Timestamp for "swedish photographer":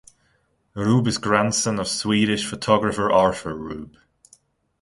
1.87-3.11